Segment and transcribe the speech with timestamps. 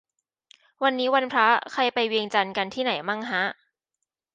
[0.83, 3.43] วันนี้วันพระ ใครไปเวียงจันทร์กันที่ไหนมั่งฮะ